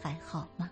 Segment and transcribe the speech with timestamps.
[0.00, 0.70] 还好吗？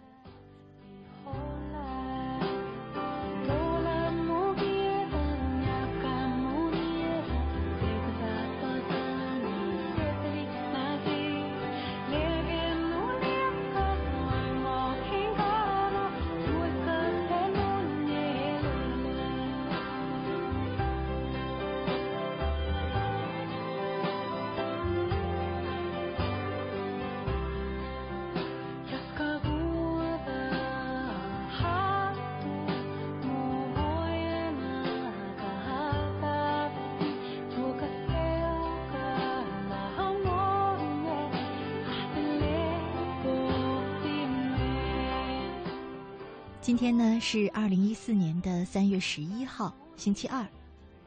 [46.85, 50.46] 天呢是二零一四年的三月十一号，星期二。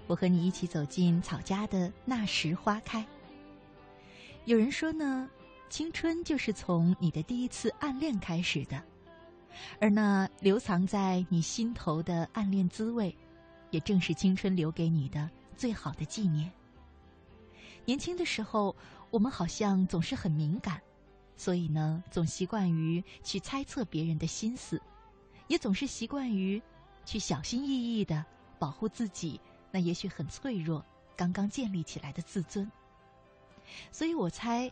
[0.07, 3.05] 我和你一起走进草家的那时花开。
[4.45, 5.29] 有人说呢，
[5.69, 8.83] 青春就是从你的第一次暗恋开始的，
[9.79, 13.15] 而那留藏在你心头的暗恋滋味，
[13.69, 16.51] 也正是青春留给你的最好的纪念。
[17.85, 18.75] 年轻的时候，
[19.11, 20.81] 我们好像总是很敏感，
[21.35, 24.81] 所以呢，总习惯于去猜测别人的心思。
[25.47, 26.61] 也总是习惯于
[27.05, 28.25] 去小心翼翼的
[28.59, 29.39] 保护自己，
[29.71, 32.69] 那也许很脆弱、刚刚建立起来的自尊。
[33.91, 34.71] 所以我猜，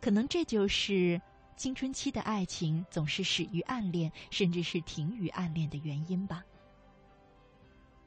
[0.00, 1.20] 可能这就是
[1.56, 6.44] 青春期的爱情总是始于暗恋，甚至是停于暗恋的原因吧。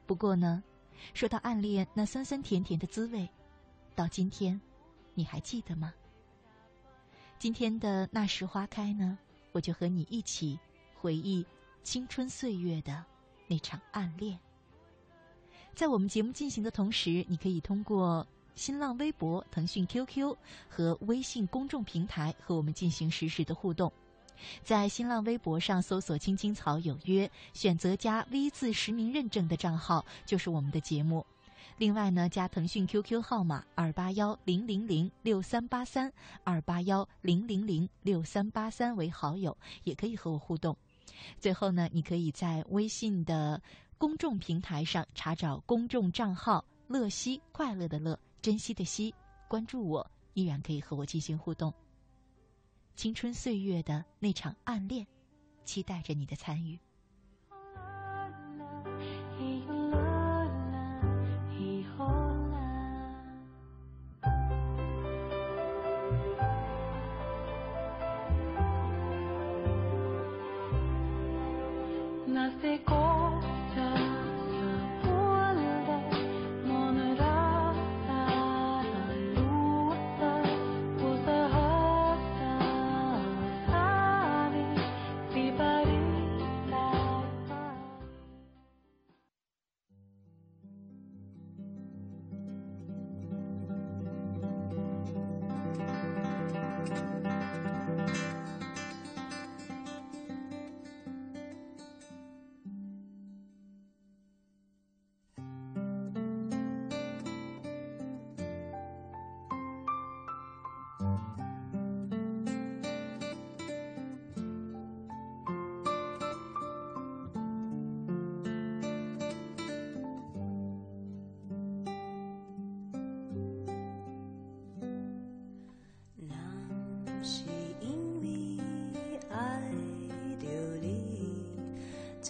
[0.06, 0.62] 不过呢，
[1.14, 3.28] 说到暗恋那酸酸甜甜的滋味，
[3.94, 4.60] 到今天，
[5.14, 5.94] 你还记得吗？
[7.38, 9.18] 今天的那时花开呢，
[9.52, 10.58] 我就和你一起
[10.94, 11.46] 回忆。
[11.82, 13.04] 青春岁月的
[13.46, 14.38] 那场暗恋，
[15.74, 20.36] 在我们节目进行的同时，你可以通过新浪微博、腾讯 QQ
[20.68, 23.90] 和微信公众平台和我们进行实时的互动。
[24.62, 31.24] 在新浪微博上搜索“青青草有约”，选择加 V 字实名认证的账号就是我们的节目。
[31.76, 36.12] 另外呢，加腾讯 QQ 号码二八幺零零零六三八三
[36.44, 40.76] 二八幺零零零六三八三为好友，也可以和我互动。
[41.38, 43.60] 最后呢，你可以在微信的
[43.98, 49.14] 公众平台上查找公众账号“乐西”，快乐的乐，珍惜的惜，
[49.48, 51.72] 关注我，依然可以和我进行互动。
[52.96, 55.06] 青春岁月的那场暗恋，
[55.64, 56.78] 期待着你的参与。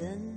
[0.00, 0.29] 真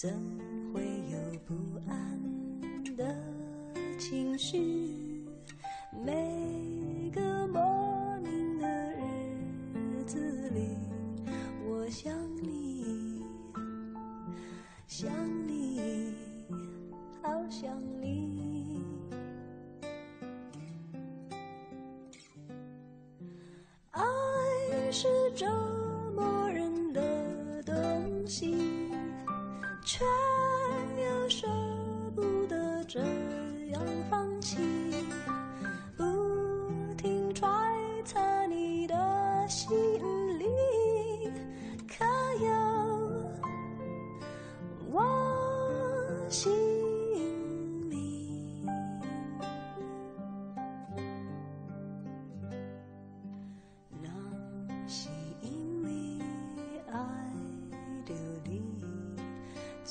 [0.00, 0.08] 怎
[0.72, 0.80] 会
[1.10, 1.56] 有不
[1.88, 2.20] 安
[2.96, 3.16] 的
[3.98, 5.24] 情绪？
[5.90, 6.37] 没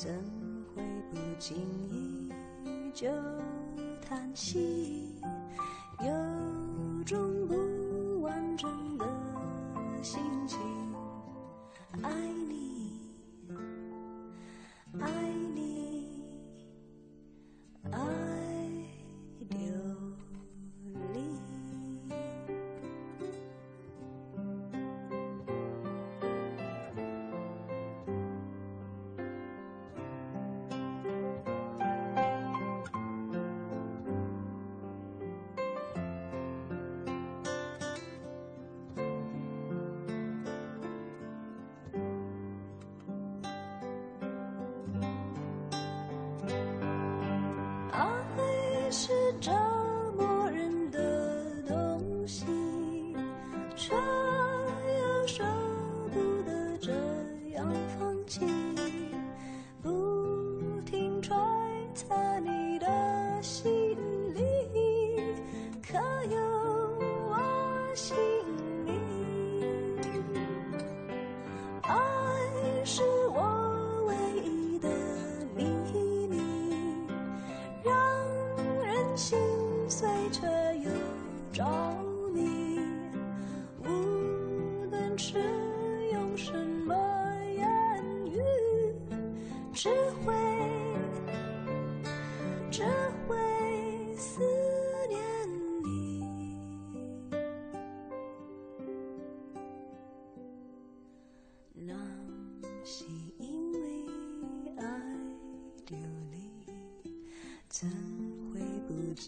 [0.00, 0.08] 怎
[0.72, 1.56] 会不经
[1.90, 2.30] 意
[2.94, 3.08] 就
[4.00, 5.12] 叹息？
[5.98, 6.06] 有
[7.04, 7.18] 种
[7.48, 7.67] 不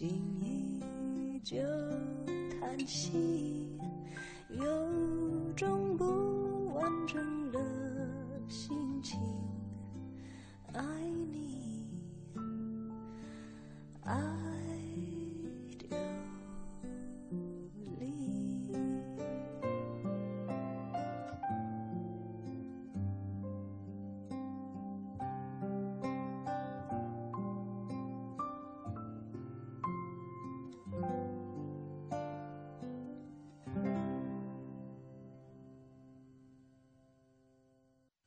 [0.01, 0.09] 心
[0.41, 1.57] 依旧
[2.59, 3.50] 叹息。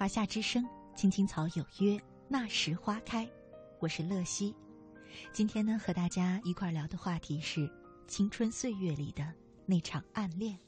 [0.00, 0.66] 华夏之声，
[0.96, 3.28] 青青草有约，那时花开。
[3.80, 4.56] 我是乐西，
[5.30, 7.70] 今天呢，和大家一块聊的话题是
[8.08, 9.30] 青春岁月里的
[9.66, 10.58] 那场暗恋。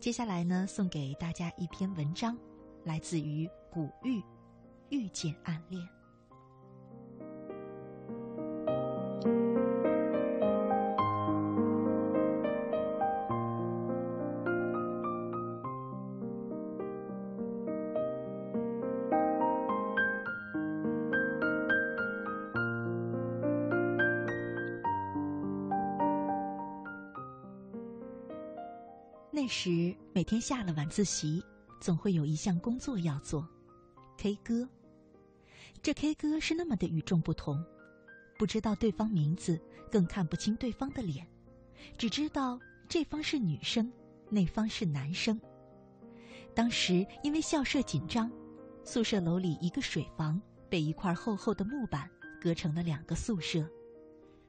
[0.00, 2.34] 接下来呢，送给大家一篇文章，
[2.84, 4.18] 来自于古玉，
[4.88, 5.86] 《遇见暗恋》。
[30.22, 31.42] 每天下了晚自习，
[31.80, 33.44] 总会有一项工作要做
[34.16, 34.68] ，K 歌。
[35.82, 37.60] 这 K 歌是那么的与众不同，
[38.38, 39.60] 不知道对方名字，
[39.90, 41.26] 更看不清对方的脸，
[41.98, 42.56] 只知道
[42.88, 43.92] 这方是女生，
[44.30, 45.40] 那方是男生。
[46.54, 48.30] 当时因为校舍紧张，
[48.84, 52.08] 宿舍楼里一个水房被一块厚厚的木板
[52.40, 53.68] 隔成了两个宿舍，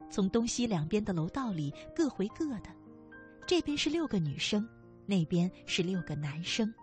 [0.07, 2.69] 从东西两边的楼道里各回各的。
[3.47, 4.69] 这边是六个女生，
[5.05, 6.73] 那边是六个男生。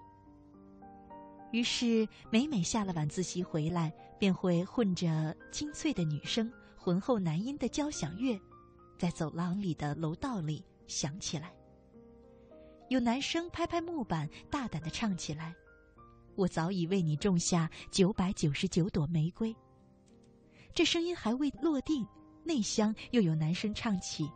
[1.53, 8.41] 于是每每下了晚自习回来，便会混着清脆的女声、浑厚男音的交响乐，
[8.99, 11.53] 在走廊里的楼道里响起来。
[12.89, 15.55] 有男生拍拍木板，大胆的唱起来
[16.37, 19.55] ：“我早已为你种下九百九十九朵玫瑰。”
[20.75, 22.07] 这声音还未落定，
[22.45, 24.31] 内厢又有男生唱起：“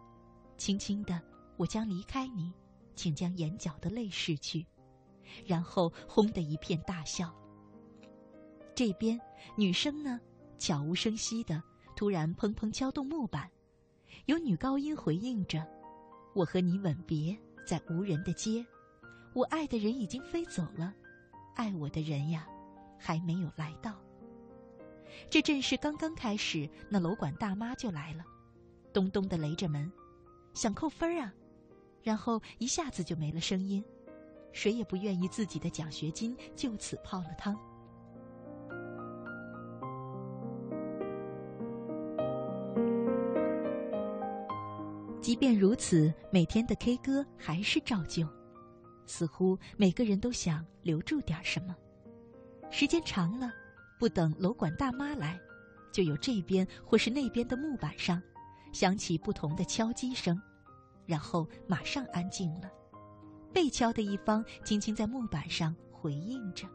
[0.59, 1.21] 轻轻的。”
[1.57, 2.53] 我将离开你，
[2.95, 4.67] 请将眼角的泪拭去，
[5.47, 7.35] 然后轰的一片大笑。
[8.75, 9.21] 这边
[9.57, 10.21] 女生呢，
[10.59, 11.63] 悄无声息的
[11.95, 13.51] 突然砰砰敲动木板，
[14.27, 15.67] 有女高音回应着
[16.35, 17.37] ：“我和你吻别
[17.67, 18.65] 在无人的街，
[19.33, 20.93] 我爱的人已经飞走了，
[21.55, 22.47] 爱我的人呀，
[22.99, 23.95] 还没有来到。”
[25.31, 28.25] 这正是刚刚开始，那楼管大妈就来了，
[28.93, 29.91] 咚咚的擂着门，
[30.53, 31.33] 想扣分啊。
[32.05, 33.83] 然后一下子就没了声音，
[34.53, 37.59] 谁也不愿意自己的奖学金就此泡了汤。
[45.23, 48.29] 即便如此，每天的 K 歌还是照旧，
[49.07, 51.75] 似乎每个人都想留住点什么。
[52.71, 53.51] 时间长了，
[53.99, 55.41] 不等楼管大妈来，
[55.91, 58.23] 就有这边或是那边的木板上
[58.75, 60.39] 响起不同的敲击声。
[61.07, 62.71] 然后马上安静了，
[63.53, 66.67] 被敲的一方轻轻在木板上回应着，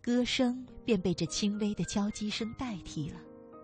[0.00, 3.20] 歌声便被这轻微的敲击声代替了，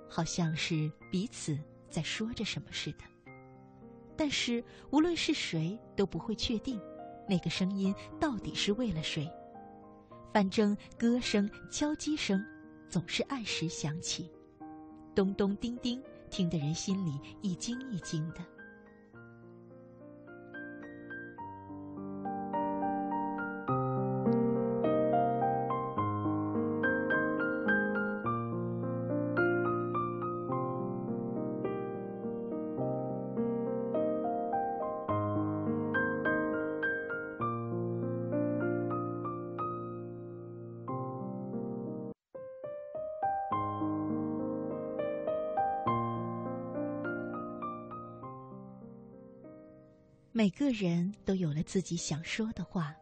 [0.09, 3.05] 好像是彼此在说着什么似的。
[4.17, 6.81] 但是无论是谁都不会确定，
[7.29, 9.29] 那个声音到底是为了谁。
[10.33, 12.45] 反正歌声、敲击声
[12.89, 14.31] 总是按时响起，
[15.15, 16.03] 咚咚叮叮。
[16.35, 17.13] 听得人心里
[17.43, 18.54] 一惊一惊的。
[50.45, 52.95] 每个人都有了自己想说的话，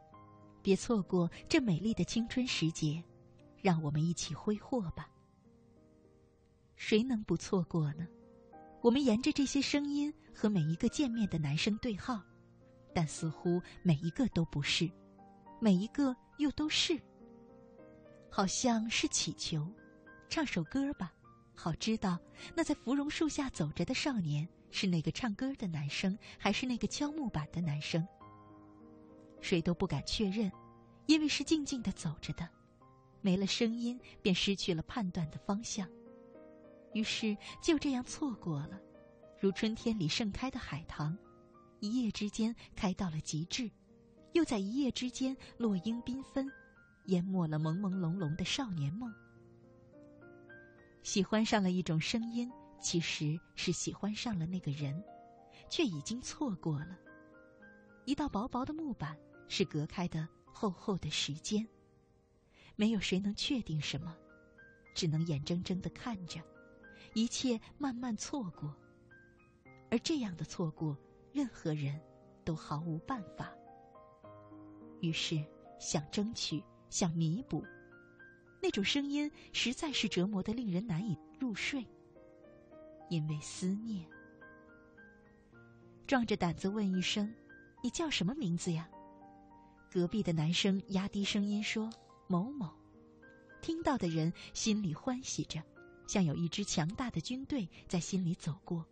[0.63, 3.03] 别错过这美丽的青春时节，
[3.61, 5.11] 让我们一起挥霍吧。
[6.77, 8.07] 谁能不错过呢？
[8.81, 12.23] 我们沿着这些声音和每一个见面的男生对号，
[12.95, 14.89] 但似乎每一个都不是，
[15.59, 16.97] 每一个又都是。
[18.31, 19.69] 好像是祈求，
[20.29, 21.13] 唱首歌吧，
[21.57, 22.21] 好知道
[22.55, 24.49] 那在芙蓉树下走着的少年。
[24.73, 28.05] 是那个唱歌的男生，还是那个敲木板的男生？
[29.41, 30.51] 谁都不敢确认，
[31.07, 32.49] 因为是静静的走着的，
[33.21, 35.87] 没了声音，便失去了判断的方向。
[36.95, 38.81] 于是就这样错过了，
[39.39, 41.17] 如春天里盛开的海棠，
[41.81, 43.71] 一夜之间开到了极致，
[44.33, 46.51] 又在一夜之间落英缤纷，
[47.07, 49.13] 淹没了朦朦胧胧的少年梦。
[51.03, 52.51] 喜欢上了一种声音。
[52.83, 55.03] 其实是喜欢上了那个人，
[55.71, 56.99] 却已经错过了。
[58.05, 59.17] 一道薄薄的木板
[59.49, 61.67] 是隔开的厚厚的时间，
[62.75, 64.15] 没有谁能确定什么，
[64.95, 66.41] 只能眼睁睁的看着
[67.15, 68.75] 一切慢慢错过。
[69.89, 70.99] 而这样的错过，
[71.33, 72.01] 任何人
[72.45, 73.53] 都毫无办法。
[75.01, 75.43] 于是
[75.79, 77.65] 想争取，想弥补，
[78.61, 81.87] 那种声音实在是折磨的令人难以入睡。
[83.13, 84.09] 因为思念，
[86.07, 87.31] 壮着胆子问一声
[87.85, 88.89] ：“你叫什么名字呀？”
[89.93, 91.91] 隔壁的男生压低声音说
[92.27, 92.75] ：“某某。”
[93.61, 95.63] 听到的人心里欢喜着，
[96.07, 98.83] 像有一支强大的军队在心里走过，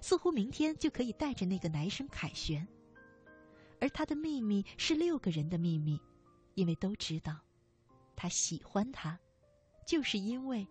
[0.00, 2.64] 似乎明天就可以带着那个男生凯旋。
[3.80, 6.00] 而他的秘密是六个人的秘密，
[6.54, 7.40] 因为都知道，
[8.14, 9.18] 他喜欢他，
[9.84, 10.64] 就是因为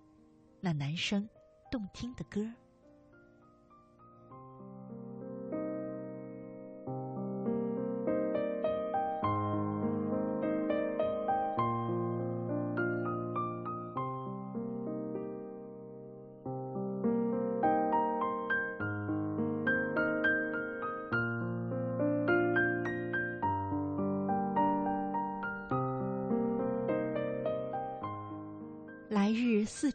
[0.61, 1.27] 那男生
[1.69, 2.49] 动听的歌。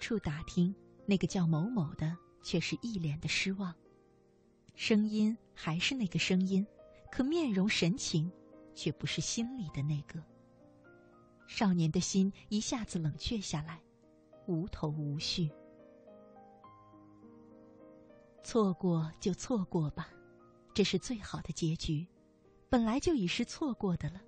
[0.09, 0.75] 处打听，
[1.05, 3.75] 那个叫某某的却是一脸的失望。
[4.75, 6.67] 声音还是那个声音，
[7.13, 8.33] 可面容神情
[8.75, 10.25] 却不是心里的那个。
[11.47, 13.83] 少年的心一下子冷却下来，
[14.47, 15.51] 无头无绪。
[18.43, 20.09] 错过就错过吧，
[20.73, 22.07] 这是最好的结局。
[22.71, 24.23] 本来就已是错过的了，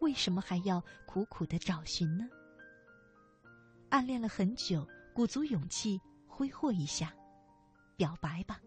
[0.00, 2.28] 为什么还要苦苦的找寻呢？
[3.88, 7.14] 暗恋了很久，鼓足勇气挥霍一下，
[7.96, 8.60] 表白吧。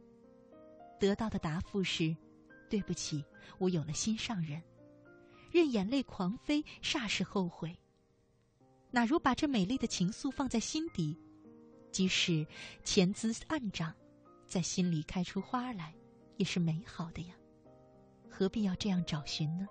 [0.99, 2.15] 得到的答复是
[2.69, 3.25] ：“对不起，
[3.57, 4.61] 我有了心上人。”
[5.51, 7.75] 任眼泪狂飞，霎时后悔。
[8.91, 11.19] 哪如把这美丽的情愫放在心底，
[11.91, 12.45] 即使
[12.83, 13.93] 潜滋暗长，
[14.45, 15.93] 在心里开出花来，
[16.37, 17.35] 也是美好的呀。
[18.29, 19.67] 何必要这样找寻呢？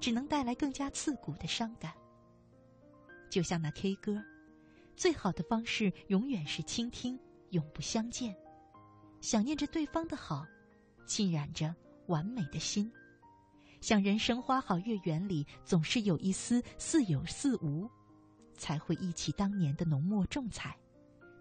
[0.00, 1.94] 只能带来更加刺骨的伤感。
[3.30, 4.22] 就像那 K 歌。
[4.98, 7.16] 最好的方式永远是倾听，
[7.50, 8.36] 永不相见。
[9.20, 10.44] 想念着对方的好，
[11.06, 11.72] 浸染着
[12.08, 12.90] 完美的心。
[13.80, 17.88] 像人生花好月圆里，总是有一丝似有似无，
[18.54, 20.76] 才会忆起当年的浓墨重彩，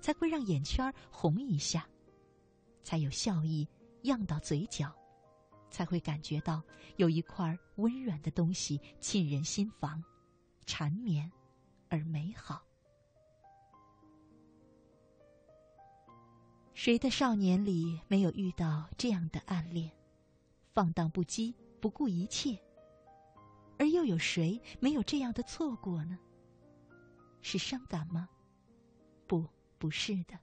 [0.02, 1.84] 才会让眼圈红一下，
[2.84, 3.68] 才有笑意
[4.04, 4.94] 漾到嘴角，
[5.72, 6.62] 才会感觉到
[6.98, 10.04] 有一块温软的东西沁人心房，
[10.68, 11.32] 缠绵
[11.90, 12.67] 而美好。
[16.78, 19.92] 谁的少年里没有遇到这样的暗恋，
[20.76, 22.56] 放荡不羁，不顾一切？
[23.80, 26.20] 而又有谁没有这样的错过呢？
[27.42, 28.30] 是伤感吗？
[29.26, 29.44] 不，
[29.80, 30.38] 不是的，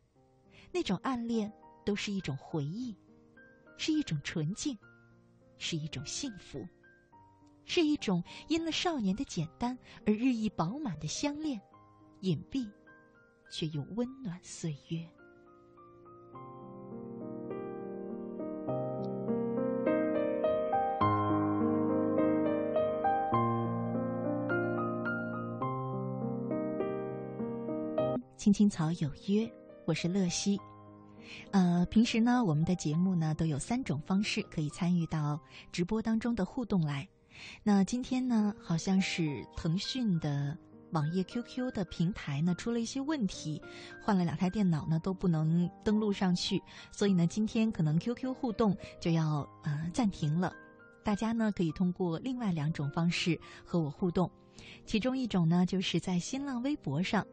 [0.73, 1.53] 那种暗恋
[1.87, 2.97] 都是一种回忆，
[3.79, 4.77] 是一种纯净，
[5.57, 6.67] 是一种幸福，
[7.65, 11.61] 是一种因了少年的简单而日益饱满的相恋，
[12.23, 12.69] 隐蔽，
[13.49, 15.09] 却又温暖岁月。
[28.45, 29.51] 青青草有约，
[29.87, 30.61] 我是乐西。
[31.51, 35.41] 呃，平时呢，我们的节目呢都有三种方式可以参与到
[35.73, 37.09] 直播当中的互动来。
[37.63, 40.55] 那今天呢，好像是腾讯的
[40.91, 43.63] 网页 QQ 的平台呢出了一些问题，
[44.03, 50.53] 换了两台电脑呢都不能登录上去，所以呢，今天可能 QQ 互动就要呃暂停了。
[51.03, 54.31] 大家呢可以通过另外两种方式和我互动，
[54.85, 57.27] 其中一种呢就是在新浪微博上。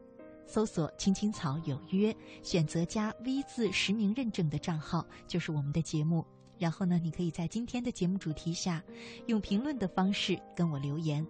[0.52, 6.22] 搜索“青青草有约”，选择加 V 字实名认证的账号，就是我们的节目。
[6.58, 8.84] 然后呢，你可以在今天的节目主题下，
[9.28, 11.26] 用评论的方式跟我留言。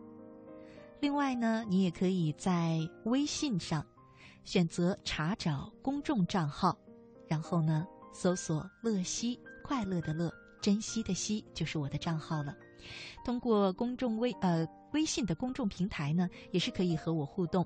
[0.98, 3.86] 另外呢，你也可以在微信上
[4.42, 6.76] 选择查找公众账号，
[7.28, 12.56] 然后呢，搜索“乐西”，快乐的乐，珍惜的惜，就是我的账号了。
[13.24, 17.64] 通过公众微呃微信的公众平台呢，也是可以和我互动。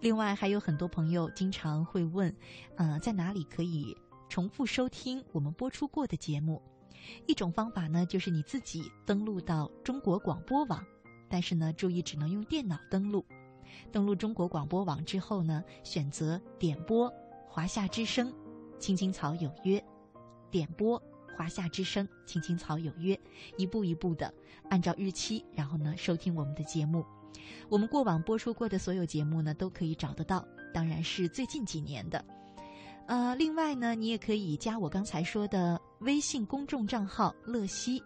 [0.00, 2.34] 另外还有很多朋友经常会问，
[2.76, 3.96] 呃，在哪里可以
[4.28, 6.62] 重复收听我们播出过的节目？
[7.26, 10.84] 一种方法呢，就是你自己登录到中国广播网，
[11.28, 13.24] 但是呢，注意只能用电脑登录。
[13.92, 17.12] 登录中国广播网之后呢，选择点播
[17.46, 18.32] 华夏之声，
[18.78, 19.84] 青青草有约，
[20.50, 21.02] 点播
[21.36, 23.18] 华夏之声，青青草有约，
[23.56, 24.32] 一步一步的
[24.70, 27.04] 按照日期，然后呢，收听我们的节目。
[27.68, 32.24] 我们过往播出过的所有节目呢，都可以找得到，当然是最近几年的。
[33.06, 38.02] 呃，另外呢，你也可以加我刚才说的微信公众账号“乐西”，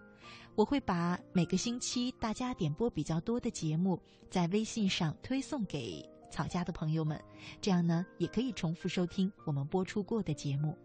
[0.56, 7.20] 我会把每个星期大家点播比较多的节目在微信上推送给草家的朋友们，
[7.60, 10.76] 这样呢，也可以重复收听我们播出过的节目。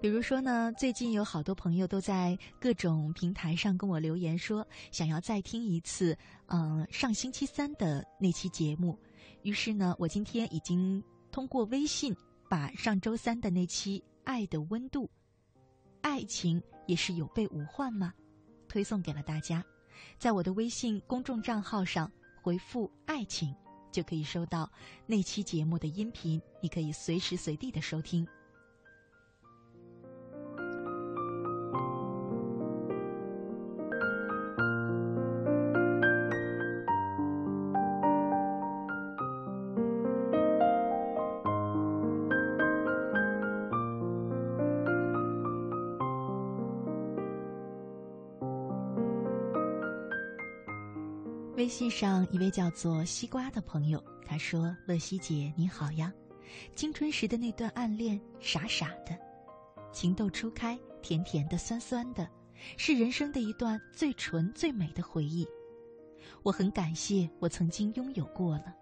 [0.00, 8.98] 比如说呢，最近有好多朋友都在各种平台上跟我留言说，想要再听一次，嗯、上星期三的那期节目。
[9.42, 12.16] 于是呢，我今天已经通过微信
[12.48, 15.04] 把上周三的那期《爱的温度》，
[16.00, 18.14] 爱情也是有备无患吗？
[18.68, 19.62] 推送给了大家，
[20.18, 22.10] 在我的微信公众账号上
[22.42, 23.54] 回复“爱情”，
[23.92, 24.70] 就可以收到
[25.06, 28.26] 那期节目的音频，你可以随时随地的收听。
[51.70, 56.12] 信上一位叫做西瓜的朋友，他说：“乐西姐你好呀，
[56.74, 59.16] 青春时的那段暗恋，傻傻的，
[59.92, 62.28] 情窦初开，甜甜的，酸酸的，
[62.76, 65.46] 是人生的一段最纯最美的回忆。
[66.42, 68.74] 我很感谢我曾经拥有过了。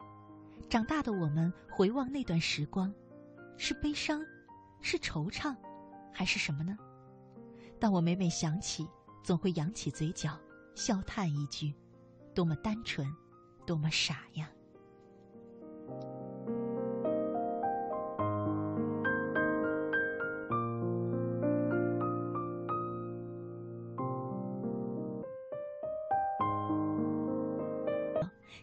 [0.71, 2.93] 长大的我们回望那段时光，
[3.59, 4.25] 是悲伤，
[4.81, 5.55] 是惆怅，
[6.11, 6.75] 还是什么呢？
[7.79, 8.89] 当我每每想起，
[9.23, 10.39] 总会扬起嘴角，
[10.75, 11.75] 笑叹一句。”
[12.39, 13.05] 多么单纯，
[13.67, 14.49] 多么傻呀！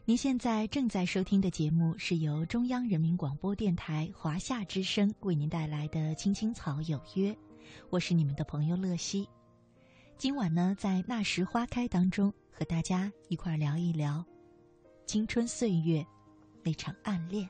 [0.05, 7.33] 您现在正在收听的节目是由中央人民广播电台华夏之声为您带来的《青青草有约》，
[7.89, 9.27] 我是你们的朋友乐西。
[10.17, 12.33] 今晚呢，在那时花开当中。
[12.57, 14.25] 和大家一块聊一聊
[15.05, 16.05] 青春岁月
[16.63, 17.49] 那场暗恋。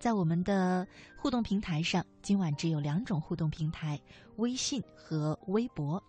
[0.00, 4.00] 在我们的互动平台上，今晚只有两种互动平台：
[4.38, 6.02] 微信和微博。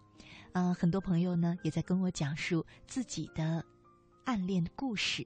[0.51, 3.63] 啊、很多朋友呢也在跟我讲述自己的
[4.25, 5.25] 暗恋故事。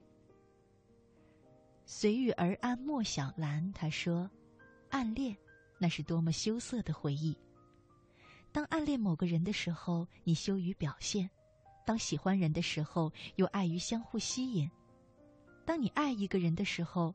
[1.86, 4.30] 随遇而安莫小兰她说
[4.90, 5.34] ：“暗恋
[5.78, 7.34] 那是多么羞涩的回忆。
[8.52, 11.28] 当暗恋某个人的时候，你羞于表现。”
[11.84, 14.68] 当喜欢人的时候，又碍于相互吸引；
[15.64, 17.14] 当你爱一个人的时候，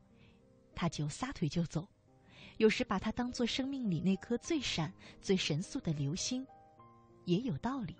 [0.74, 1.88] 他就撒腿就走。
[2.58, 6.46] 有时把他当做生命里那颗最闪、最神速的流星，
[7.24, 7.94] 也有道理。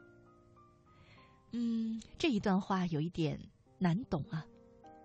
[1.52, 3.40] 嗯，这一段话有一点
[3.78, 4.44] 难懂啊。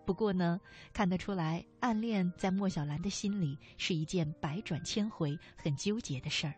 [0.06, 0.60] 不过呢，
[0.92, 6.54] 看得出来，暗恋在莫小兰的心里是一件百转千回、很纠结的事儿。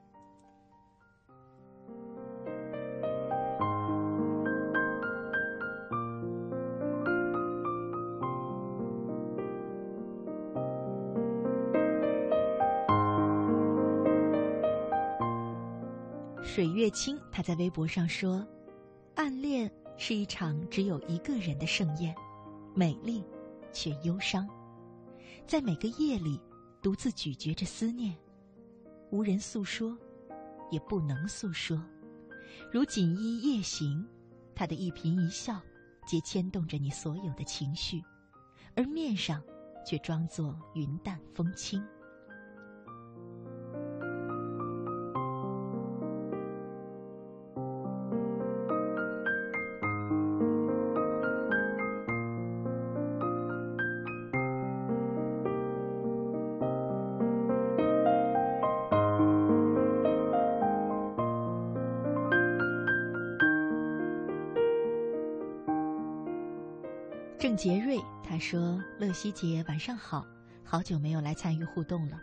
[16.55, 18.47] 水月清他在微博上说
[19.13, 22.15] ：“暗恋是一场只有一个人的盛宴，
[22.73, 23.21] 美丽
[23.73, 24.47] 却忧伤，
[25.45, 26.39] 在每个夜里
[26.81, 28.15] 独自咀嚼着思念，
[29.11, 29.97] 无人诉说，
[30.71, 31.77] 也不能诉说。
[32.71, 34.07] 如锦衣夜行，
[34.55, 35.61] 他的一颦一笑，
[36.07, 38.01] 皆牵动着你所有的情绪，
[38.77, 39.43] 而面上
[39.85, 41.85] 却装作云淡风轻。”
[68.45, 70.23] 说：“乐西姐晚上好，
[70.63, 72.21] 好久没有来参与互动了。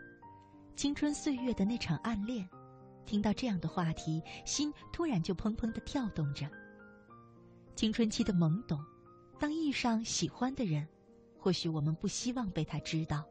[0.77, 2.49] 青春岁月的那场暗恋，
[3.05, 6.49] 听到这样的话题，心突然就砰砰的跳动着。
[7.75, 8.81] 青春期的懵懂，
[9.37, 10.87] 当遇上喜欢的人，
[11.37, 13.25] 或许我们不希望被他知道，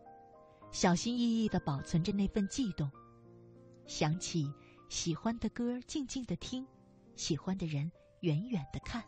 [0.74, 2.92] 小心翼翼的保存着那份悸动。
[3.86, 4.54] 想起
[4.90, 6.66] 喜欢的歌，静静的听；
[7.16, 9.02] 喜欢的人，远远的看。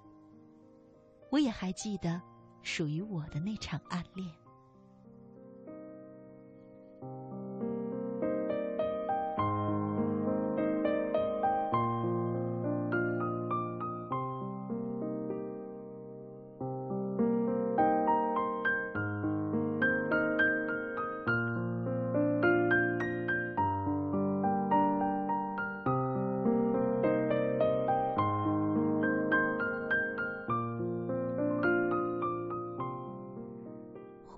[1.30, 2.22] 我也还记得。”
[2.64, 4.28] 属于我的那场暗恋。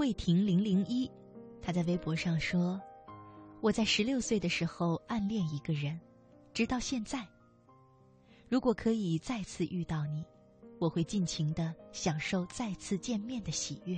[0.06, 1.10] 魏婷零零一，
[1.64, 2.80] 他在微博上说
[3.60, 6.00] ：“我在十六岁的时候暗恋一个人，
[6.54, 7.28] 直到现在。
[8.48, 10.24] 如果可以再次遇到你，
[10.80, 13.98] 我会尽情的享受再次见面的喜悦。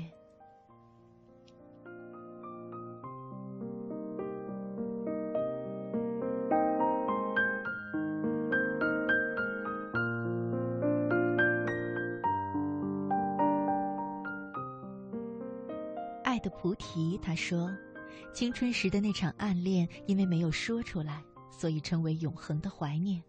[18.38, 23.20] 青春时的那场暗恋，因为没有说出来，所以成为永恒的怀念。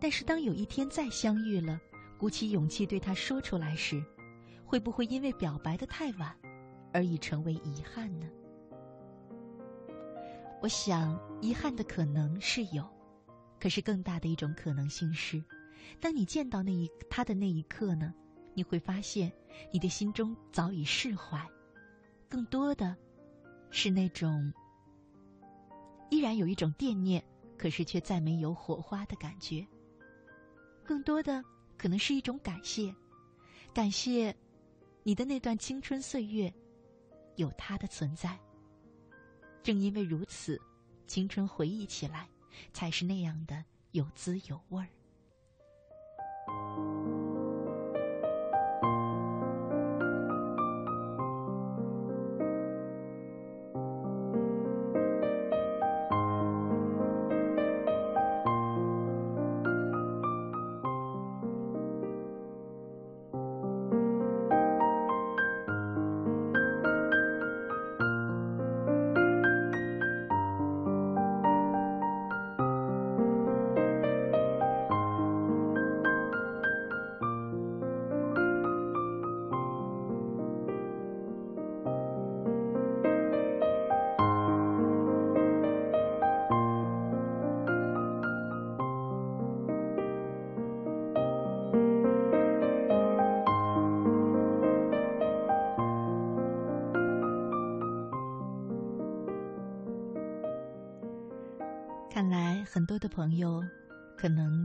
[0.00, 1.80] 但是当有一天再相遇了，
[2.18, 4.04] 鼓起勇气对他说出来时，
[4.64, 6.36] 会不会因为表白的太晚，
[6.92, 8.26] 而已成为遗憾呢？
[10.60, 12.84] 我想，遗憾的可能是有，
[13.60, 15.40] 可是更大的一种可能性是，
[16.00, 18.12] 当你见到那一他的那一刻呢，
[18.54, 19.32] 你会发现，
[19.72, 21.40] 你的心中早已释怀。
[22.28, 22.96] 更多的，
[23.76, 24.50] 是那种
[26.08, 27.22] 依然有一种惦念，
[27.58, 29.66] 可是却再没有火花的感觉。
[30.82, 31.44] 更多的
[31.76, 32.92] 可能是一种感谢，
[33.74, 34.34] 感谢
[35.02, 36.50] 你的那段青春岁月
[37.34, 38.40] 有他的存在。
[39.62, 40.58] 正因为如此，
[41.06, 42.26] 青春回忆起来
[42.72, 44.88] 才是那样的有滋有味儿。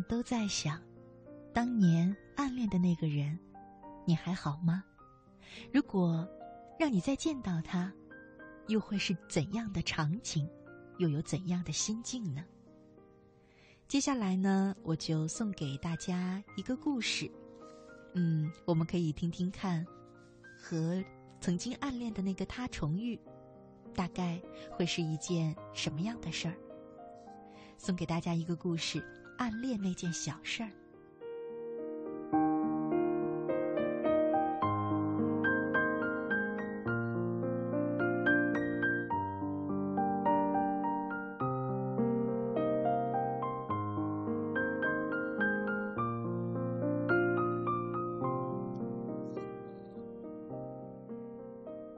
[0.04, 0.82] 都在想，
[1.54, 3.38] 当年暗恋的那个人，
[4.06, 4.84] 你还好吗？
[5.72, 6.28] 如果
[6.80, 7.92] 让你再见到他，
[8.68, 10.50] 又会是怎样的场景，
[10.98, 12.44] 又有怎样的心境呢？
[13.88, 17.30] 接下来呢，我就送给大家一个故事，
[18.14, 19.86] 嗯，我们可以听听看，
[20.58, 21.04] 和
[21.42, 23.20] 曾经暗恋的那个他重遇，
[23.94, 26.56] 大概会是一件什么样的事儿？
[27.78, 29.04] 送给大家一个故事：
[29.42, 30.70] 暗恋那件小事儿。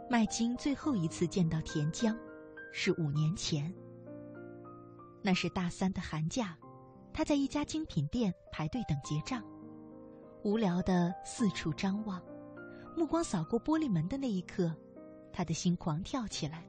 [0.09, 2.17] 麦金最后一次见到田江，
[2.71, 3.73] 是五年前。
[5.21, 6.57] 那是大三的寒假，
[7.13, 9.43] 他在一家精品店排队等结账，
[10.43, 12.21] 无聊的四处张望，
[12.97, 14.75] 目光扫过玻璃门的那一刻，
[15.31, 16.65] 他的心狂跳起来。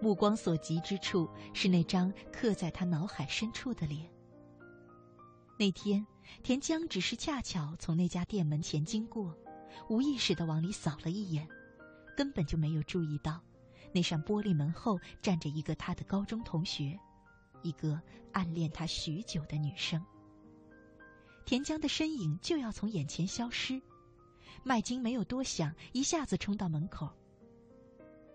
[0.00, 4.10] 目光所及之处是那张刻在他脑海深处的脸。
[5.58, 6.04] 那天，
[6.42, 9.36] 田江只是恰巧从那家店门前经过，
[9.88, 11.46] 无意识的往里扫了一眼，
[12.16, 13.40] 根本就没有注意到，
[13.92, 16.98] 那扇玻璃门后站着一个他的高中同学。
[17.62, 18.00] 一个
[18.32, 20.04] 暗恋他许久的女生，
[21.44, 23.80] 田江的身影就要从眼前消失，
[24.64, 27.10] 麦金没有多想，一下子冲到门口。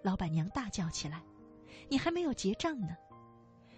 [0.04, 1.24] 老板娘大叫起来
[1.90, 2.96] ：“你还没有结账呢！”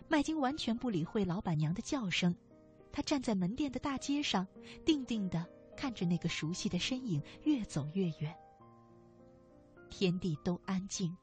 [0.07, 2.35] 麦金完全不理会老板娘的叫声，
[2.91, 4.47] 他站在门店的大街上，
[4.85, 8.35] 定定的看着那个熟悉的身影越走越远。
[9.89, 11.15] 天地都安静。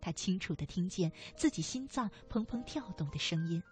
[0.00, 3.62] 他清楚的听见自己心脏砰砰跳动的声音。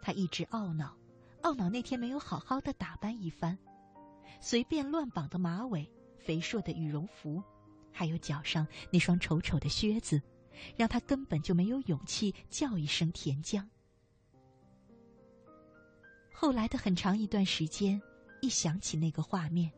[0.00, 0.96] 他一直懊恼，
[1.42, 3.58] 懊恼那天没有好好的打扮一番，
[4.40, 7.42] 随便乱绑的马尾、肥硕的羽绒服，
[7.90, 10.20] 还有脚上那双丑丑的靴子，
[10.76, 13.68] 让他根本就没有勇气叫一声田江。
[16.32, 18.00] 后来的很长一段时间，
[18.42, 19.72] 一想起那个画面，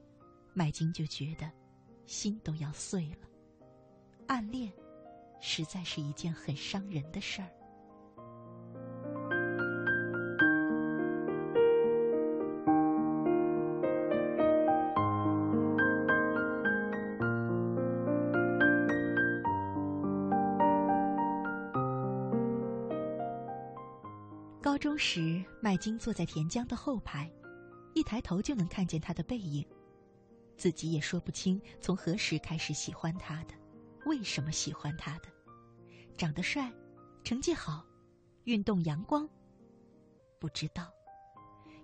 [0.54, 1.48] 麦金就觉得
[2.06, 3.28] 心都要碎了。
[4.26, 4.72] 暗恋，
[5.40, 7.48] 实在是一件很伤人的事儿。
[24.60, 27.30] 高中时，麦金坐在田江的后排，
[27.94, 29.64] 一抬头就能看见他的背影。
[30.56, 33.54] 自己也说不清从何时开始喜欢他的，
[34.06, 35.24] 为什么喜欢他的，
[36.16, 36.72] 长得帅，
[37.24, 37.84] 成绩好，
[38.44, 39.28] 运动阳光。
[40.38, 40.88] 不知道，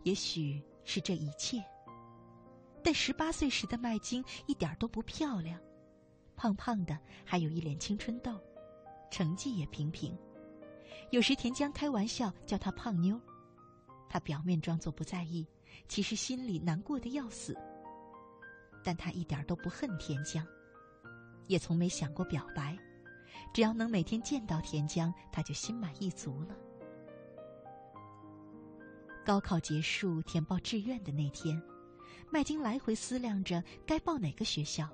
[0.04, 1.60] 也许是这一切。
[2.80, 5.60] 但十八岁时的麦金一点都不漂亮，
[6.36, 8.40] 胖胖的，还有一脸青春痘，
[9.10, 10.16] 成绩也平平。
[11.10, 13.20] 有时田江开玩笑叫她“胖妞”，
[14.08, 15.44] 她表面装作不在意，
[15.88, 17.56] 其实心里难过的要死。
[18.84, 20.46] 但他一点都不恨田江，
[21.46, 22.76] 也从没想过表白。
[23.52, 26.56] 只要能每天见到田江，他就心满意足了。
[29.24, 31.60] 高考结束填报志愿的那天，
[32.30, 34.88] 麦金来回思量着该报哪个学校，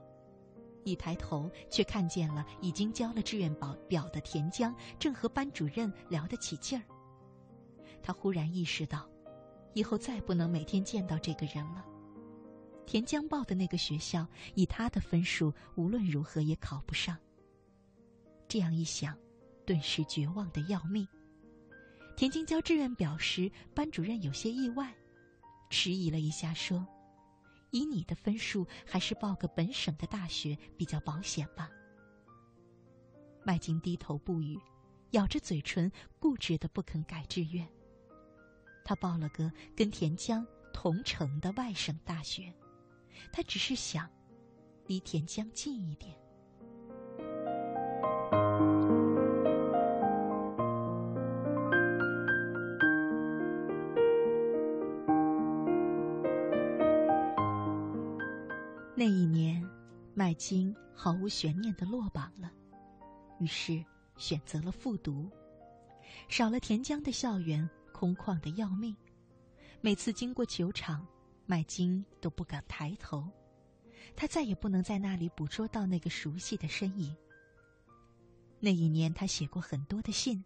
[0.85, 6.85] 一抬头却看见了已经交了志愿表表的田江，正和班主任聊得起劲儿。
[8.03, 9.09] 他忽然意识到，
[9.73, 11.85] 以后再不能每天见到这个人了。
[12.89, 17.19] 田江报的那个学校，以他的分数，无论如何也考不上。
[18.49, 19.15] 这样一想，
[19.67, 21.07] 顿时绝望的要命。
[22.17, 24.91] 田京交志愿表时，班主任有些意外，
[25.69, 26.87] 迟疑了一下，说
[27.73, 31.71] ：“以你的分数，还是报个本省的大学比较保险吧。”
[33.45, 34.59] 麦金低头不语，
[35.11, 37.69] 咬着嘴唇，固执的不肯改志愿。
[38.83, 42.51] 他报了个跟田江同城的外省大学。
[43.33, 44.09] 他只是想
[44.87, 46.15] 离田江近一点。
[58.95, 59.65] 那一年，
[60.13, 62.51] 麦金毫无悬念的落榜了，
[63.39, 63.85] 于是
[64.17, 65.31] 选择了复读。
[66.29, 68.97] 少了田江的校园，空旷的要命。
[69.81, 71.07] 每次经过球场。
[71.51, 73.27] 麦金都不敢抬头，
[74.15, 77.17] 他再也不能在那里捕捉到那个熟悉的身影。
[78.61, 80.45] 那一年，他写过很多的信，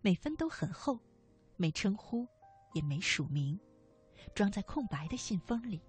[0.00, 0.98] 每封都很厚，
[1.54, 2.26] 没称呼，
[2.72, 3.56] 也没署名，
[4.34, 5.80] 装在空白的信封里。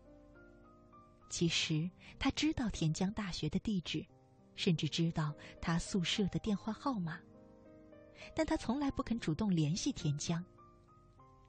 [1.31, 1.89] 其实
[2.19, 4.05] 他知道田江大学的地址，
[4.55, 7.19] 甚至知道他宿舍的电话号码，
[8.35, 10.45] 但他从来不肯主动联系田江。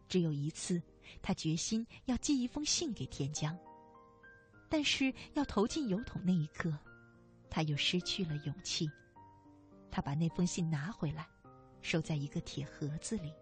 [0.08, 0.82] 只有一次。
[1.22, 3.56] 他决心要寄一封信给田江，
[4.68, 6.72] 但是要投进邮筒那一刻，
[7.50, 8.88] 他又失去了勇气。
[9.90, 11.26] 他把那封信拿回来，
[11.80, 13.32] 收在一个铁盒子里。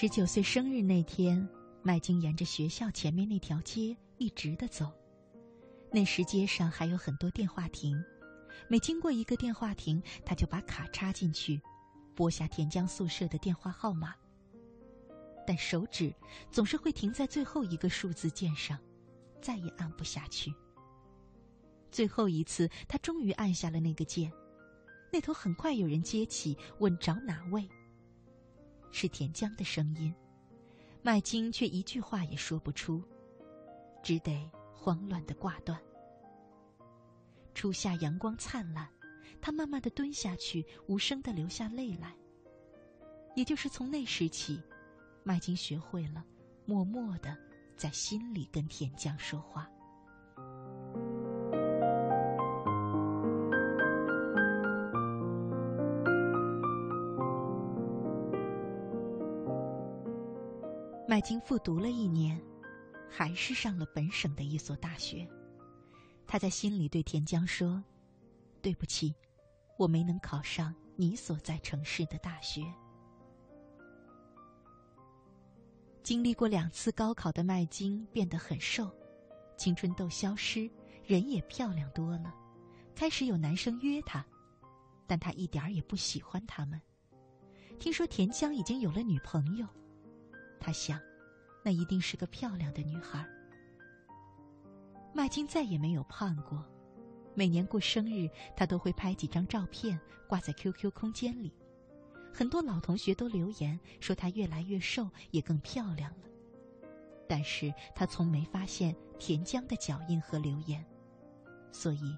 [0.00, 1.46] 十九岁生日那天，
[1.82, 4.90] 麦金沿着学校前面那条街一直的走。
[5.92, 8.02] 那时街上还有很多电话亭，
[8.66, 11.60] 每经过一个电话亭，他就把卡插进去，
[12.14, 14.14] 拨下田江宿舍的电话号码。
[15.46, 16.10] 但手指
[16.50, 18.78] 总是会停在最后一个数字键上，
[19.42, 20.50] 再也按不下去。
[21.92, 24.32] 最后一次，他终于按下了那个键，
[25.12, 27.68] 那头很快有人接起，问找哪位。
[28.92, 30.14] 是田江的声音，
[31.02, 33.02] 麦金却一句话也说不出，
[34.02, 35.80] 只得慌乱的挂断。
[37.54, 38.88] 初夏阳光灿烂，
[39.40, 42.14] 他慢慢的蹲下去，无声的流下泪来。
[43.36, 44.60] 也就是从那时起，
[45.22, 46.24] 麦金学会了
[46.66, 47.36] 默默的
[47.76, 49.70] 在心里跟田江说话。
[61.10, 62.40] 麦金复读了一年，
[63.10, 65.28] 还是上了本省的一所大学。
[66.24, 67.82] 他在心里对田江说
[68.62, 69.12] ：“对不起，
[69.76, 72.62] 我没能考上你所在城市的大学。”
[76.04, 78.88] 经历过两次高考的麦金变得很瘦，
[79.56, 80.70] 青春痘消失，
[81.04, 82.32] 人也漂亮多了。
[82.94, 84.24] 开始有男生约她，
[85.08, 86.80] 但她一点儿也不喜欢他们。
[87.80, 89.66] 听说田江已经有了女朋友。
[90.60, 91.00] 他想，
[91.64, 93.26] 那一定是个漂亮的女孩。
[95.12, 96.64] 麦金再也没有胖过，
[97.34, 99.98] 每年过生日，他都会拍几张照片
[100.28, 101.52] 挂在 QQ 空间里。
[102.32, 106.28] 很多老同学都留言说他越来越瘦，也更漂亮了。
[107.26, 110.84] 但是他从没发现田江的脚印和留言，
[111.72, 112.16] 所以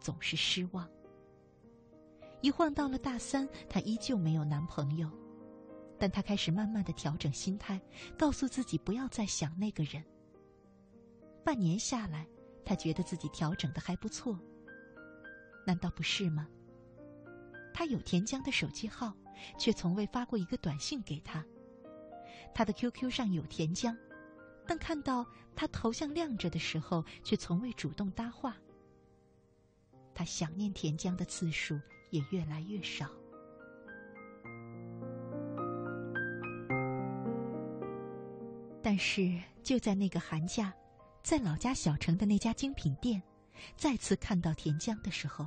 [0.00, 0.88] 总是失望。
[2.40, 5.10] 一晃到了大三，她依旧没有男朋友，
[5.98, 7.80] 但他开始慢慢的调整心态，
[8.16, 10.04] 告诉自己不要再想那个人。
[11.44, 12.26] 半年下来，
[12.64, 14.38] 他觉得自己调整的还不错。
[15.66, 16.48] 难道不是吗？
[17.74, 19.14] 他有田江的手机号，
[19.58, 21.44] 却从未发过一个短信给他。
[22.54, 23.96] 他的 QQ 上有田江，
[24.66, 28.56] 但看到他头像亮着的时候，却从未主动搭话。
[30.14, 31.78] 他想念田江的次数。
[32.10, 33.06] 也越来越少。
[38.90, 40.72] 但是就在那个寒假，
[41.22, 43.22] 在老家小城的那家精品店，
[43.76, 45.46] 再次看到田江的时候，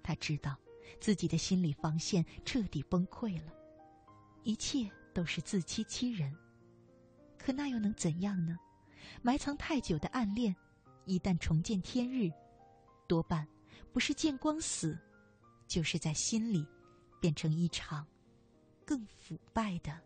[0.00, 0.56] 他知道
[1.00, 3.52] 自己的心理防线彻底崩溃了，
[4.44, 6.32] 一切都是自欺欺人。
[7.36, 8.56] 可那又能怎样呢？
[9.22, 10.54] 埋藏太久的暗恋，
[11.04, 12.30] 一旦重见天日，
[13.08, 13.44] 多半
[13.92, 14.96] 不是见光死。
[15.66, 16.64] 就是在心里，
[17.20, 18.06] 变成一场
[18.86, 20.00] 更腐败的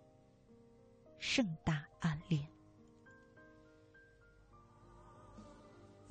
[1.29, 2.41] 盛大暗恋。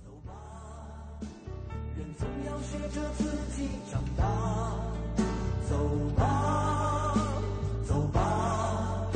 [0.04, 0.34] 走吧，
[1.96, 3.24] 人总要学着自
[3.56, 4.26] 己长大。
[5.70, 7.16] 走吧，
[7.88, 9.10] 走吧，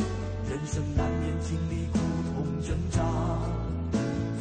[0.50, 2.00] 人生难免经历苦
[2.34, 3.04] 痛挣扎。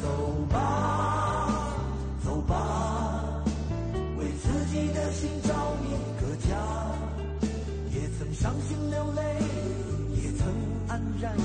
[0.00, 1.74] 走吧，
[2.24, 3.42] 走吧，
[4.16, 5.90] 为自己的心找一
[6.20, 6.56] 个家。
[7.92, 8.32] 也曾。
[8.32, 9.22] 伤心流泪，
[10.22, 10.46] 也曾
[10.86, 11.36] 黯然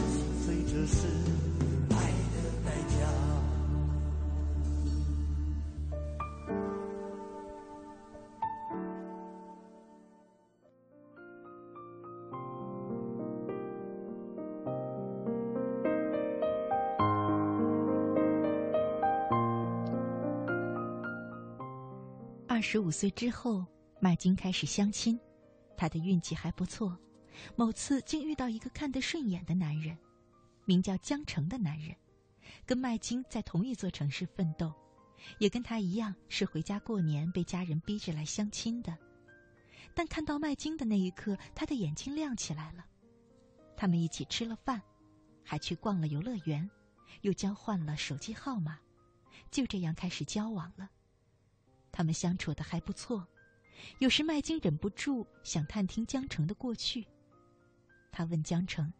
[22.64, 23.66] 十五岁之后，
[24.00, 25.20] 麦金开始相亲。
[25.76, 26.98] 他的运气还不错，
[27.58, 29.98] 某次竟遇到一个看得顺眼的男人，
[30.64, 31.94] 名叫江城的男人，
[32.66, 34.74] 跟麦金在同一座城市奋斗，
[35.40, 38.98] 也跟他一样是回家过年被家人逼着来相亲的。
[39.94, 42.86] 但看到麦金的那一刻，他的眼睛亮起来了。
[43.76, 44.82] 他们一起吃了饭，
[45.44, 46.68] 还去逛了游乐园，
[47.22, 48.80] 又交换了手机号码，
[49.52, 50.90] 就这样开始交往了。
[51.94, 53.26] 他们相处的还不错。
[54.00, 57.08] 有时麦金忍不住想探听江城的过去。
[58.12, 58.92] 他问江城：“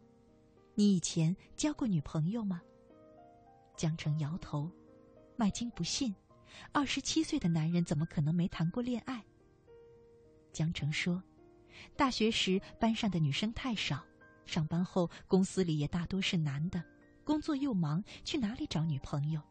[0.74, 2.62] 你以前交过女朋友吗？”
[3.76, 4.70] 江城摇头。
[5.36, 6.14] 麦金不信，
[6.70, 9.24] 二十七岁的男人怎么可能没谈过恋爱？
[10.52, 11.20] 江城说
[11.96, 14.04] ：“大学时班上的女生太少，
[14.46, 16.80] 上班后公司里也大多是男的，
[17.24, 19.42] 工作又忙，去哪里找女朋友？”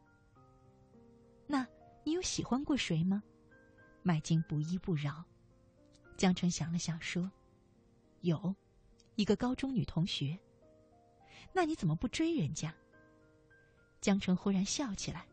[1.46, 1.68] 那
[2.06, 3.22] 你有喜欢过谁吗？
[4.04, 5.24] 麦金不依不饶，
[6.18, 7.32] 江城想了想说
[8.22, 8.54] ：“有，
[9.16, 10.38] 一个高中女同学。
[11.54, 12.74] 那你怎么不追人家？”
[14.02, 15.26] 江城忽然笑起来，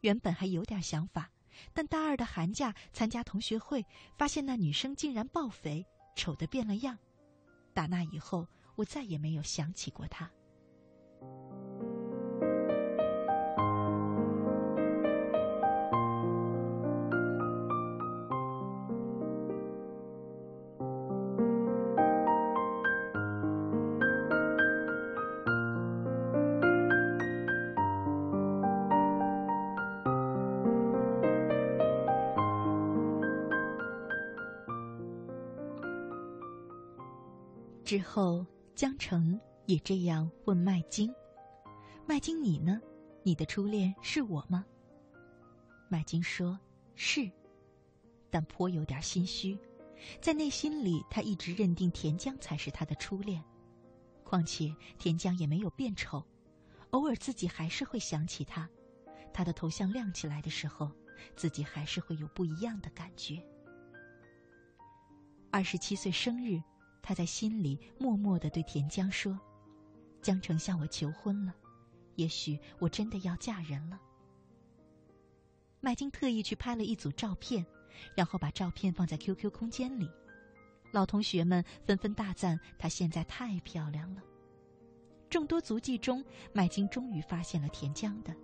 [0.00, 1.30] 原本还有点想法，
[1.74, 3.84] 但大二的寒假参加同学会，
[4.16, 5.84] 发现那女生竟然爆肥，
[6.16, 6.98] 丑得变了样。
[7.74, 10.30] 打那以后，我再也没有想起过她。
[38.12, 38.44] 后，
[38.74, 41.14] 江城也这样问麦金
[42.08, 42.80] ：“麦金，你呢？
[43.22, 44.66] 你的初恋是我吗？”
[45.88, 46.58] 麦金说
[46.96, 47.30] ：“是。”
[48.28, 49.56] 但颇有点心虚，
[50.20, 53.40] 在内心里，他一直认定田江才是他的初恋。
[54.24, 56.20] 况且田江也没有变丑，
[56.90, 58.68] 偶尔自己还是会想起他，
[59.32, 60.90] 他的头像亮起来的时候，
[61.36, 63.40] 自己还是会有不一样的感觉。
[65.52, 66.60] 二十七岁生日。
[67.02, 69.38] 他在心里默默的对田江说
[70.22, 71.54] ：“江城向我求婚了，
[72.16, 74.00] 也许我真的要嫁人了。”
[75.80, 77.64] 麦金特意去拍了一组照片，
[78.14, 80.10] 然后把照片放在 QQ 空间里，
[80.92, 84.22] 老同学们纷纷大赞她现在太漂亮了。
[85.30, 88.34] 众多足迹中，麦金终于发现了田江的，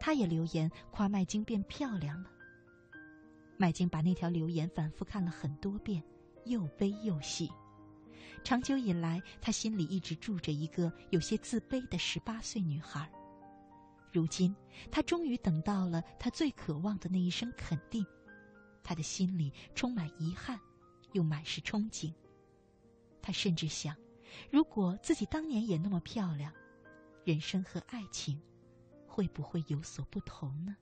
[0.00, 2.30] 他也留言夸麦金变漂亮了。
[3.58, 6.02] 麦金把那条留言反复看了很多遍，
[6.44, 7.50] 又悲又喜。
[8.46, 13.10] 长久以来，他心里一直住着一个有些自卑的十八岁女孩。
[14.12, 14.54] 如今，
[14.88, 18.06] 他终于等到了他最渴望的那一声肯定，
[18.84, 20.60] 他的心里充满遗憾，
[21.10, 22.14] 又满是憧憬。
[23.20, 23.96] 他甚至想，
[24.48, 26.52] 如果自己当年也那么漂亮，
[27.24, 28.40] 人生和爱情
[29.08, 30.76] 会不会有所不同呢？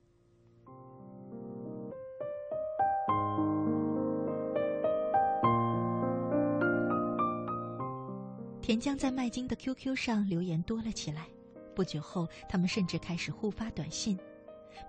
[8.65, 11.27] 田江在麦金的 QQ 上留言多了起来，
[11.75, 14.17] 不久后，他们甚至开始互发短信。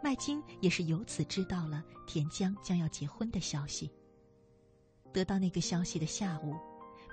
[0.03, 3.93] 麦金也是由此知道了田江将要结婚的消息。
[5.13, 6.55] 得到那个消息的下午，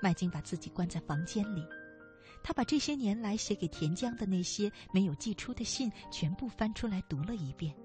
[0.01, 1.67] 麦金把自己关在房间里，
[2.41, 7.75] 他把这些年来写给田江的那些没有寄出的信全部翻出来读了一遍。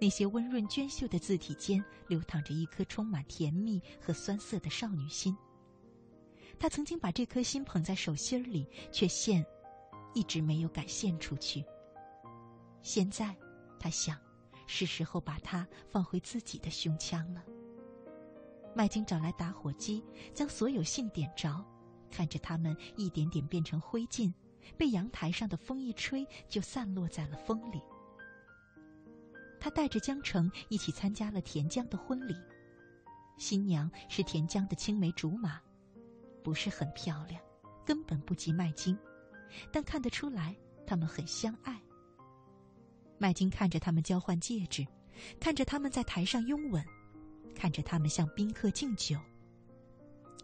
[0.00, 5.32] 那些温润娟秀的字体间流淌着一颗充满甜蜜和酸涩的少女心。
[6.58, 9.44] 他曾经把这颗心捧在手心里，却现
[10.14, 11.64] 一直没有敢献出去。
[12.82, 13.34] 现在，
[13.78, 14.18] 他想，
[14.66, 17.42] 是时候把它放回自己的胸腔了。
[18.74, 20.04] 麦金找来打火机，
[20.34, 21.64] 将所有信点着，
[22.10, 24.32] 看着它们一点点变成灰烬，
[24.76, 27.80] 被阳台上的风一吹，就散落在了风里。
[29.60, 32.36] 他带着江城一起参加了田江的婚礼，
[33.36, 35.60] 新娘是田江的青梅竹马。
[36.48, 37.38] 不是很漂亮，
[37.84, 38.98] 根本不及麦金，
[39.70, 41.78] 但看得出来他们很相爱。
[43.18, 44.86] 麦金看着他们交换戒指，
[45.38, 46.82] 看着他们在台上拥吻，
[47.54, 49.18] 看着他们向宾客敬酒，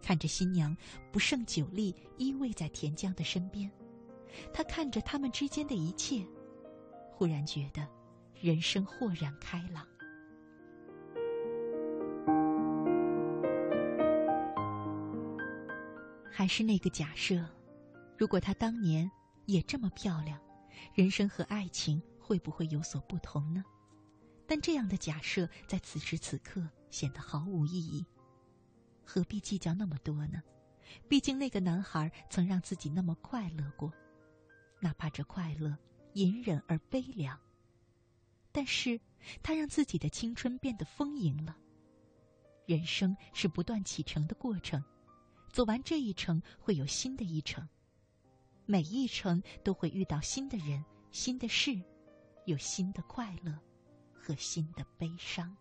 [0.03, 0.77] 看着新娘
[1.11, 3.71] 不胜酒力依偎在田江的身边，
[4.53, 6.23] 他看着他们之间的一切，
[7.13, 7.89] 忽然觉得
[8.43, 9.89] 人生豁然开朗。
[16.37, 17.49] 还是那个假设，
[18.19, 19.09] 如果她当年
[19.47, 20.37] 也这么漂亮，
[20.93, 23.65] 人生和爱情会不会有所不同呢？
[24.45, 28.05] 但这样的假设在此时此刻显得毫无意义。
[29.05, 30.43] 何必计较那么多呢？
[31.09, 33.93] 毕竟那个男孩曾让自己那么快乐过，
[34.81, 35.79] 哪怕这快乐
[36.15, 37.39] 隐忍而悲凉。
[38.51, 39.01] 但是
[39.41, 41.57] 他让自己的青春变得丰盈了。
[42.67, 44.83] 人生是不断启程的过程。
[45.55, 47.65] 走完这一程，会有新的一程。
[48.67, 51.81] 每一程都会遇到新的人、新的事，
[52.45, 53.57] 有新的快乐
[54.13, 55.57] 和新的悲伤。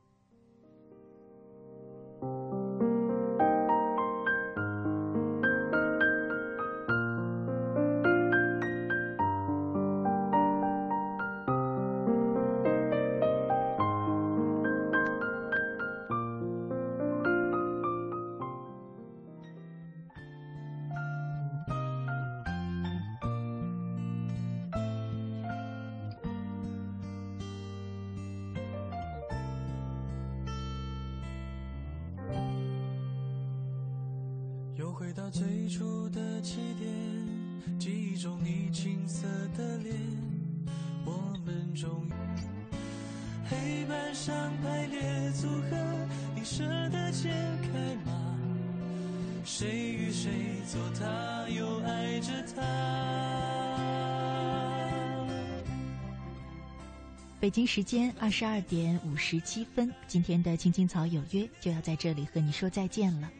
[57.54, 63.32] 京时间二十二点五十七分，今天的《青青草有约》就要在这里和你说再见了。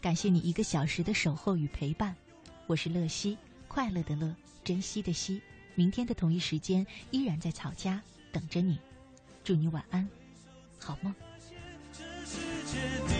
[0.00, 2.16] 感谢你一个小时的守候与陪伴，
[2.66, 5.40] 我是乐西，快乐的乐，珍惜的惜。
[5.76, 8.02] 明天的同一时间依然在草家
[8.32, 8.76] 等着你，
[9.44, 10.08] 祝你晚安，
[10.76, 11.14] 好梦。
[11.92, 13.19] 这世界